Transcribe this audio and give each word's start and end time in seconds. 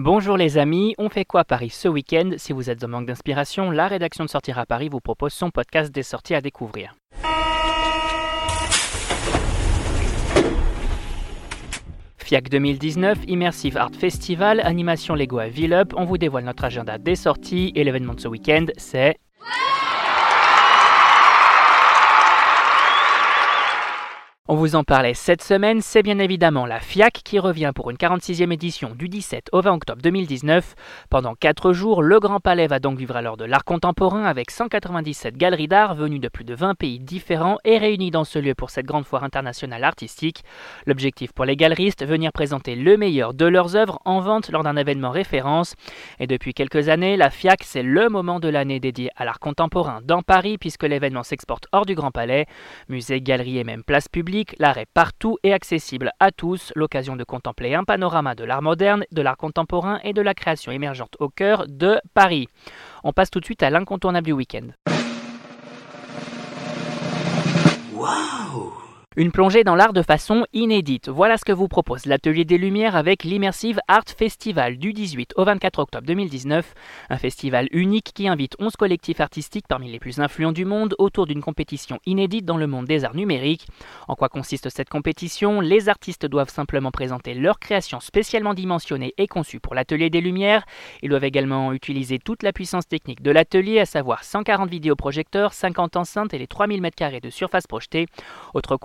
Bonjour 0.00 0.36
les 0.36 0.58
amis, 0.58 0.96
on 0.98 1.08
fait 1.08 1.24
quoi 1.24 1.42
à 1.42 1.44
Paris 1.44 1.70
ce 1.70 1.86
week-end? 1.86 2.30
Si 2.36 2.52
vous 2.52 2.68
êtes 2.68 2.82
en 2.82 2.88
manque 2.88 3.06
d'inspiration, 3.06 3.70
la 3.70 3.86
rédaction 3.86 4.24
de 4.24 4.28
Sortir 4.28 4.58
à 4.58 4.66
Paris 4.66 4.88
vous 4.88 4.98
propose 4.98 5.32
son 5.32 5.50
podcast 5.50 5.92
des 5.92 6.02
sorties 6.02 6.34
à 6.34 6.40
découvrir. 6.40 6.96
FIAC 12.18 12.48
2019, 12.48 13.18
Immersive 13.28 13.76
Art 13.76 13.94
Festival, 13.96 14.58
animation 14.64 15.14
Lego 15.14 15.38
à 15.38 15.46
Villeup, 15.46 15.94
on 15.96 16.04
vous 16.04 16.18
dévoile 16.18 16.42
notre 16.42 16.64
agenda 16.64 16.98
des 16.98 17.14
sorties 17.14 17.70
et 17.76 17.84
l'événement 17.84 18.14
de 18.14 18.20
ce 18.20 18.26
week-end 18.26 18.66
c'est... 18.76 19.14
On 24.46 24.56
vous 24.56 24.76
en 24.76 24.84
parlait 24.84 25.14
cette 25.14 25.42
semaine, 25.42 25.80
c'est 25.80 26.02
bien 26.02 26.18
évidemment 26.18 26.66
la 26.66 26.78
FIAC 26.78 27.22
qui 27.24 27.38
revient 27.38 27.72
pour 27.74 27.90
une 27.90 27.96
46e 27.96 28.52
édition 28.52 28.90
du 28.94 29.08
17 29.08 29.48
au 29.52 29.62
20 29.62 29.72
octobre 29.72 30.02
2019. 30.02 30.74
Pendant 31.08 31.34
4 31.34 31.72
jours, 31.72 32.02
le 32.02 32.20
Grand 32.20 32.40
Palais 32.40 32.66
va 32.66 32.78
donc 32.78 32.98
vivre 32.98 33.16
à 33.16 33.22
de 33.22 33.44
l'art 33.46 33.64
contemporain 33.64 34.26
avec 34.26 34.50
197 34.50 35.38
galeries 35.38 35.66
d'art 35.66 35.94
venues 35.94 36.18
de 36.18 36.28
plus 36.28 36.44
de 36.44 36.54
20 36.54 36.74
pays 36.74 37.00
différents 37.00 37.56
et 37.64 37.78
réunies 37.78 38.10
dans 38.10 38.24
ce 38.24 38.38
lieu 38.38 38.54
pour 38.54 38.68
cette 38.68 38.84
grande 38.84 39.06
foire 39.06 39.24
internationale 39.24 39.82
artistique. 39.82 40.44
L'objectif 40.84 41.32
pour 41.32 41.46
les 41.46 41.56
galeristes, 41.56 42.04
venir 42.04 42.30
présenter 42.30 42.76
le 42.76 42.98
meilleur 42.98 43.32
de 43.32 43.46
leurs 43.46 43.76
œuvres 43.76 43.98
en 44.04 44.20
vente 44.20 44.50
lors 44.50 44.62
d'un 44.62 44.76
événement 44.76 45.10
référence. 45.10 45.74
Et 46.20 46.26
depuis 46.26 46.52
quelques 46.52 46.90
années, 46.90 47.16
la 47.16 47.30
FIAC, 47.30 47.62
c'est 47.64 47.82
le 47.82 48.10
moment 48.10 48.40
de 48.40 48.48
l'année 48.48 48.78
dédié 48.78 49.08
à 49.16 49.24
l'art 49.24 49.40
contemporain 49.40 50.00
dans 50.04 50.20
Paris 50.20 50.58
puisque 50.58 50.82
l'événement 50.82 51.22
s'exporte 51.22 51.66
hors 51.72 51.86
du 51.86 51.94
Grand 51.94 52.10
Palais. 52.10 52.44
Musées, 52.90 53.22
galeries 53.22 53.56
et 53.56 53.64
même 53.64 53.82
places 53.82 54.10
publiques 54.10 54.33
l'art 54.58 54.78
est 54.78 54.88
partout 54.92 55.38
et 55.42 55.52
accessible 55.52 56.10
à 56.18 56.32
tous, 56.32 56.72
l'occasion 56.74 57.14
de 57.16 57.24
contempler 57.24 57.74
un 57.74 57.84
panorama 57.84 58.34
de 58.34 58.44
l'art 58.44 58.62
moderne, 58.62 59.04
de 59.12 59.22
l'art 59.22 59.36
contemporain 59.36 60.00
et 60.02 60.12
de 60.12 60.22
la 60.22 60.34
création 60.34 60.72
émergente 60.72 61.16
au 61.20 61.28
cœur 61.28 61.66
de 61.68 62.00
Paris. 62.14 62.48
On 63.04 63.12
passe 63.12 63.30
tout 63.30 63.40
de 63.40 63.44
suite 63.44 63.62
à 63.62 63.70
l'incontournable 63.70 64.26
du 64.26 64.32
week-end. 64.32 64.68
Une 69.16 69.30
plongée 69.30 69.62
dans 69.62 69.76
l'art 69.76 69.92
de 69.92 70.02
façon 70.02 70.44
inédite. 70.52 71.08
Voilà 71.08 71.36
ce 71.36 71.44
que 71.44 71.52
vous 71.52 71.68
propose 71.68 72.04
l'Atelier 72.04 72.44
des 72.44 72.58
Lumières 72.58 72.96
avec 72.96 73.22
l'Immersive 73.22 73.78
Art 73.86 74.02
Festival 74.08 74.76
du 74.76 74.92
18 74.92 75.34
au 75.36 75.44
24 75.44 75.78
octobre 75.78 76.04
2019. 76.04 76.74
Un 77.10 77.16
festival 77.16 77.68
unique 77.70 78.10
qui 78.12 78.26
invite 78.26 78.56
11 78.58 78.74
collectifs 78.74 79.20
artistiques 79.20 79.68
parmi 79.68 79.88
les 79.92 80.00
plus 80.00 80.18
influents 80.18 80.50
du 80.50 80.64
monde 80.64 80.96
autour 80.98 81.28
d'une 81.28 81.42
compétition 81.42 82.00
inédite 82.06 82.44
dans 82.44 82.56
le 82.56 82.66
monde 82.66 82.86
des 82.86 83.04
arts 83.04 83.14
numériques. 83.14 83.68
En 84.08 84.16
quoi 84.16 84.28
consiste 84.28 84.68
cette 84.68 84.88
compétition? 84.88 85.60
Les 85.60 85.88
artistes 85.88 86.26
doivent 86.26 86.50
simplement 86.50 86.90
présenter 86.90 87.34
leur 87.34 87.60
création 87.60 88.00
spécialement 88.00 88.52
dimensionnée 88.52 89.14
et 89.16 89.28
conçue 89.28 89.60
pour 89.60 89.76
l'Atelier 89.76 90.10
des 90.10 90.22
Lumières. 90.22 90.64
Ils 91.02 91.10
doivent 91.10 91.22
également 91.22 91.72
utiliser 91.72 92.18
toute 92.18 92.42
la 92.42 92.52
puissance 92.52 92.88
technique 92.88 93.22
de 93.22 93.30
l'atelier, 93.30 93.78
à 93.78 93.86
savoir 93.86 94.24
140 94.24 94.68
vidéoprojecteurs, 94.68 95.52
50 95.52 95.94
enceintes 95.98 96.34
et 96.34 96.38
les 96.38 96.48
3000 96.48 96.82
m2 96.82 97.20
de 97.20 97.30
surface 97.30 97.68
projetée. 97.68 98.08
Autre 98.54 98.76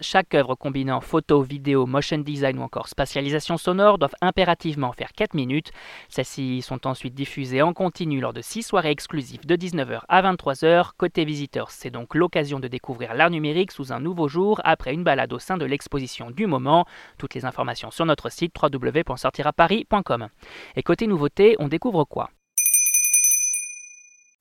chaque 0.00 0.34
œuvre 0.34 0.54
combinant 0.54 1.00
photo, 1.00 1.42
vidéo, 1.42 1.86
motion 1.86 2.18
design 2.18 2.58
ou 2.58 2.62
encore 2.62 2.88
spatialisation 2.88 3.56
sonore 3.56 3.98
doivent 3.98 4.14
impérativement 4.20 4.92
faire 4.92 5.12
4 5.12 5.34
minutes. 5.34 5.72
Celles-ci 6.08 6.62
sont 6.62 6.86
ensuite 6.86 7.14
diffusées 7.14 7.62
en 7.62 7.72
continu 7.72 8.20
lors 8.20 8.32
de 8.32 8.42
6 8.42 8.62
soirées 8.62 8.90
exclusives 8.90 9.46
de 9.46 9.56
19h 9.56 10.00
à 10.08 10.22
23h. 10.22 10.90
Côté 10.98 11.24
visiteurs, 11.24 11.70
c'est 11.70 11.90
donc 11.90 12.14
l'occasion 12.14 12.60
de 12.60 12.68
découvrir 12.68 13.14
l'art 13.14 13.30
numérique 13.30 13.72
sous 13.72 13.92
un 13.92 14.00
nouveau 14.00 14.28
jour 14.28 14.60
après 14.64 14.92
une 14.92 15.04
balade 15.04 15.32
au 15.32 15.38
sein 15.38 15.56
de 15.56 15.64
l'exposition 15.64 16.30
du 16.30 16.46
moment. 16.46 16.86
Toutes 17.18 17.34
les 17.34 17.44
informations 17.44 17.90
sur 17.90 18.06
notre 18.06 18.30
site 18.30 18.54
www.sortiraparis.com. 18.60 20.28
Et 20.76 20.82
côté 20.82 21.06
nouveauté, 21.06 21.56
on 21.58 21.68
découvre 21.68 22.04
quoi? 22.04 22.30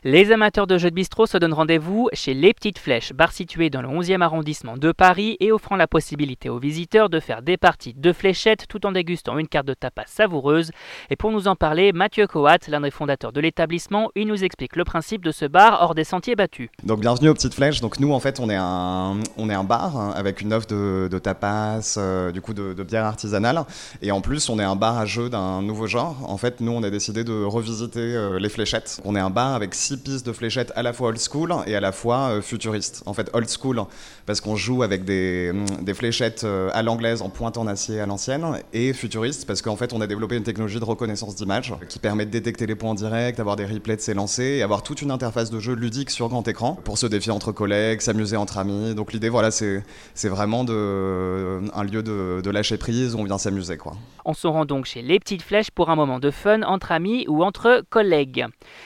Les 0.03 0.31
amateurs 0.31 0.66
de 0.66 0.80
jeux 0.80 0.89
de 0.89 0.95
bistrot 0.95 1.27
se 1.27 1.38
donnent 1.38 1.53
rendez-vous 1.53 2.09
chez 2.13 2.33
Les 2.33 2.55
Petites 2.55 2.80
Flèches, 2.80 3.13
bar 3.13 3.31
situé 3.31 3.69
dans 3.69 3.83
le 3.83 3.88
11e 3.88 4.21
arrondissement 4.21 4.76
de 4.76 4.92
Paris 4.92 5.37
et 5.39 5.52
offrant 5.52 5.76
la 5.76 5.86
possibilité 5.86 6.49
aux 6.49 6.58
visiteurs 6.58 7.08
de 7.08 7.20
faire 7.20 7.43
des 7.43 7.55
parties 7.55 7.93
de 7.93 8.11
fléchettes 8.11 8.65
tout 8.67 8.83
en 8.87 8.93
dégustant 8.93 9.37
une 9.37 9.48
carte 9.48 9.67
de 9.67 9.76
tapas 9.76 10.05
savoureuse. 10.08 10.71
Et 11.11 11.15
pour 11.15 11.31
nous 11.31 11.48
en 11.48 11.55
parler, 11.55 11.92
Mathieu 11.92 12.26
Coat, 12.26 12.58
l'un 12.67 12.81
des 12.81 12.89
fondateurs 12.89 13.31
de 13.31 13.39
l'établissement, 13.42 14.09
il 14.15 14.26
nous 14.26 14.43
explique 14.43 14.76
le 14.76 14.86
principe 14.86 15.23
de 15.23 15.30
ce 15.30 15.45
bar 15.45 15.77
hors 15.83 15.93
des 15.93 16.03
sentiers 16.03 16.36
battus. 16.36 16.70
Donc 16.83 17.02
bienvenue 17.02 17.30
aux 17.30 17.36
Petites 17.36 17.53
Flèches. 17.53 17.80
Donc 17.81 17.99
nous 17.99 18.11
en 18.11 18.20
fait 18.20 18.39
on 18.39 18.49
est 18.49 18.58
un, 18.58 19.20
on 19.37 19.52
est 19.52 19.53
un 19.53 19.64
bar 19.64 19.95
hein, 19.97 20.14
avec 20.15 20.42
une 20.42 20.52
offre 20.52 20.65
de, 20.65 21.20
tapas, 21.20 21.93
euh, 21.97 22.31
du 22.31 22.42
coup 22.42 22.55
de, 22.55 22.73
bière 22.81 23.05
artisanale. 23.05 23.65
Et 24.02 24.11
en 24.11 24.21
plus 24.21 24.49
on 24.49 24.58
est 24.58 24.64
un 24.64 24.76
bar 24.76 24.97
à 24.97 25.05
jeux 25.05 25.30
d'un 25.30 25.61
nouveau 25.61 25.86
genre. 25.86 26.17
En 26.27 26.37
fait 26.37 26.59
nous 26.59 26.71
on 26.71 26.81
a 26.81 26.89
décidé 26.89 27.23
de 27.23 27.43
revisiter 27.43 27.99
euh, 27.99 28.39
les 28.39 28.49
fléchettes. 28.49 28.99
On 29.05 29.15
est 29.15 29.20
un 29.20 29.30
bar 29.30 29.53
avec 29.53 29.76
six 29.76 29.90
pistes 29.97 30.25
de 30.25 30.33
fléchettes 30.33 30.71
à 30.75 30.83
la 30.83 30.93
fois 30.93 31.09
old 31.09 31.19
school 31.19 31.53
et 31.65 31.75
à 31.75 31.79
la 31.79 31.91
fois 31.91 32.29
euh, 32.29 32.41
futuriste. 32.41 33.03
En 33.05 33.13
fait, 33.13 33.29
old 33.33 33.49
school, 33.49 33.81
parce 34.25 34.41
qu'on 34.41 34.55
joue 34.55 34.83
avec 34.83 35.03
des, 35.05 35.52
mm, 35.53 35.93
fléchettes 35.93 36.43
euh, 36.43 36.69
à 36.73 36.83
l'anglaise 36.83 37.21
en 37.21 37.29
pointe 37.29 37.57
en 37.57 37.67
acier 37.67 37.99
à 37.99 38.05
l'ancienne, 38.05 38.45
et 38.73 38.93
futuriste, 38.93 39.45
parce 39.45 39.61
qu'en 39.61 39.75
fait, 39.75 39.93
on 39.93 40.02
a 40.02 40.07
développé 40.07 40.37
une 40.37 40.43
technologie 40.43 40.79
de 40.79 40.85
reconnaissance 40.85 41.35
d'image 41.35 41.73
qui 41.89 41.99
permet 41.99 42.25
de 42.25 42.31
détecter 42.31 42.67
les 42.67 42.75
points 42.75 42.91
en 42.91 42.95
direct, 42.95 43.39
avoir 43.39 43.55
des 43.55 43.65
replays 43.65 43.95
de 43.95 44.02
s'élancer 44.02 44.43
et 44.43 44.63
avoir 44.63 44.83
toute 44.83 45.02
une 45.02 45.11
interface 45.11 45.49
de 45.49 45.59
jeu 45.59 45.73
ludique 45.73 46.09
sur 46.09 46.29
grand 46.29 46.47
écran 46.47 46.75
pour 46.83 46.97
se 46.97 47.08
défier 47.08 47.31
entre 47.31 47.52
collègues, 47.52 48.02
s'amuser 48.02 48.37
entre 48.37 48.58
amis. 48.58 48.95
Donc 48.95 49.13
l'idée, 49.13 49.29
voilà, 49.29 49.52
c'est 49.52 49.83
vraiment 50.25 50.65
euh, 50.69 51.61
un 51.73 51.83
lieu 51.83 52.03
de, 52.03 52.49
lâcher 52.49 52.77
prise 52.77 53.15
où 53.15 53.19
on 53.19 53.23
vient 53.23 53.37
s'amuser. 53.37 53.77
On 54.25 54.33
se 54.33 54.47
rend 54.47 54.65
donc 54.65 54.85
chez 54.85 55.02
Les 55.02 55.19
Petites 55.19 55.41
Flèches 55.41 55.71
pour 55.71 55.89
un 55.89 55.95
moment 55.95 56.19
de 56.19 56.29
fun 56.29 56.61
entre 56.63 56.91
amis 56.91 57.25
ou 57.27 57.43
entre 57.43 57.83
collègues. 57.89 58.45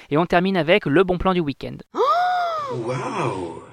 Et 0.09 0.17
on 0.17 0.25
termine 0.25 0.57
avec 0.57 0.85
le 0.85 0.94
bon 1.03 1.17
plan 1.17 1.33
du 1.33 1.39
week-end. 1.41 1.77
Wow 2.73 3.65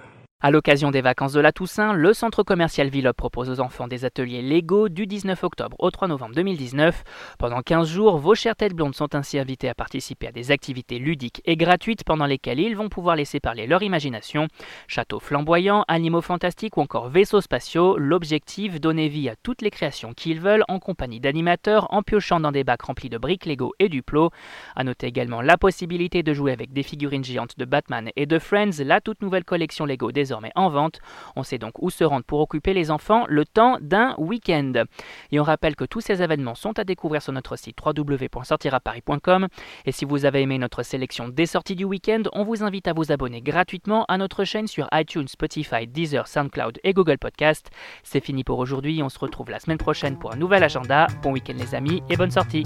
à 0.43 0.51
l'occasion 0.51 0.91
des 0.91 1.03
vacances 1.03 1.33
de 1.33 1.41
la 1.41 1.53
Toussaint, 1.53 1.93
le 1.93 2.13
centre 2.13 2.43
commercial 2.43 2.89
Villop 2.89 3.13
propose 3.13 3.49
aux 3.49 3.61
enfants 3.61 3.87
des 3.87 4.05
ateliers 4.05 4.43
Lego 4.43 4.89
du 4.89 5.07
19 5.07 5.45
octobre 5.45 5.77
au 5.79 5.93
3 5.93 6.09
novembre 6.09 6.35
2019. 6.35 7.05
Pendant 7.39 7.63
15 7.63 7.89
jours, 7.89 8.19
vos 8.19 8.35
chères 8.35 8.57
têtes 8.57 8.75
blondes 8.75 8.97
sont 8.97 9.15
ainsi 9.15 9.39
invitées 9.39 9.69
à 9.69 9.75
participer 9.77 10.27
à 10.27 10.33
des 10.33 10.51
activités 10.51 10.99
ludiques 10.99 11.43
et 11.45 11.57
gratuites 11.57 12.03
pendant 12.03 12.27
lesquelles 12.27 12.59
ils 12.59 12.75
vont 12.75 12.89
pouvoir 12.89 13.15
laisser 13.15 13.39
parler 13.39 13.69
leur 13.69 13.85
imagination. 13.85 14.49
Châteaux 14.89 15.21
flamboyants, 15.21 15.85
animaux 15.87 16.23
fantastiques 16.23 16.77
ou 16.77 16.81
encore 16.81 17.09
vaisseaux 17.09 17.41
spatiaux, 17.41 17.97
l'objectif 17.97 18.81
donner 18.81 19.07
vie 19.07 19.29
à 19.29 19.37
toutes 19.45 19.63
les 19.63 19.71
créations 19.71 20.13
qu'ils 20.13 20.41
veulent 20.41 20.65
en 20.67 20.81
compagnie 20.81 21.21
d'animateurs 21.21 21.87
en 21.95 22.03
piochant 22.03 22.41
dans 22.41 22.51
des 22.51 22.65
bacs 22.65 22.83
remplis 22.83 23.11
de 23.11 23.19
briques 23.19 23.47
Lego 23.47 23.75
et 23.79 23.89
du 23.89 24.03
plot. 24.03 24.31
À 24.75 24.83
noter 24.83 25.07
également 25.07 25.41
la 25.41 25.57
possibilité 25.57 26.25
de 26.25 26.35
jouer 26.35 26.51
avec 26.51 26.73
des 26.73 26.83
figurines 26.83 27.23
géantes 27.23 27.57
de 27.59 27.65
Batman 27.65 28.11
et 28.17 28.27
de 28.27 28.41
Friends, 28.41 28.83
la 28.85 29.01
toute 29.01 29.23
nouvelle 29.23 29.45
collection 29.45 29.87
Lego 29.87 30.11
des 30.11 30.31
en 30.32 30.69
vente. 30.70 31.00
On 31.37 31.43
sait 31.43 31.59
donc 31.59 31.82
où 31.82 31.91
se 31.91 32.04
rendre 32.04 32.25
pour 32.25 32.41
occuper 32.41 32.75
les 32.75 32.91
enfants 32.91 33.25
le 33.28 33.44
temps 33.44 33.78
d'un 33.81 34.15
week-end. 34.19 34.84
Et 35.31 35.41
on 35.41 35.43
rappelle 35.43 35.76
que 35.76 35.84
tous 35.84 36.00
ces 36.00 36.22
événements 36.22 36.54
sont 36.54 36.78
à 36.78 36.84
découvrir 36.84 37.22
sur 37.22 37.32
notre 37.32 37.56
site 37.56 37.76
www.sortiraparis.com. 37.84 39.48
Et 39.87 39.93
si 39.93 40.04
vous 40.04 40.25
avez 40.25 40.43
aimé 40.43 40.59
notre 40.59 40.82
sélection 40.82 41.28
des 41.28 41.47
sorties 41.47 41.76
du 41.76 41.84
week-end, 41.84 42.22
on 42.32 42.44
vous 42.44 42.62
invite 42.62 42.88
à 42.88 42.93
vous 42.93 43.12
abonner 43.12 43.41
gratuitement 43.41 44.04
à 44.09 44.19
notre 44.19 44.44
chaîne 44.44 44.66
sur 44.66 44.88
iTunes, 44.93 45.28
Spotify, 45.28 45.87
Deezer, 45.87 46.26
SoundCloud 46.26 46.78
et 46.84 46.93
Google 46.93 47.19
Podcast. 47.19 47.70
C'est 48.03 48.25
fini 48.25 48.44
pour 48.44 48.59
aujourd'hui, 48.59 49.03
on 49.03 49.09
se 49.09 49.19
retrouve 49.19 49.50
la 49.50 49.60
semaine 49.60 49.78
prochaine 49.78 50.19
pour 50.19 50.32
un 50.32 50.37
nouvel 50.37 50.64
agenda. 50.64 51.06
Bon 51.22 51.32
week-end 51.32 51.54
les 51.56 51.75
amis 51.75 52.03
et 52.09 52.16
bonne 52.16 52.31
sortie 52.31 52.64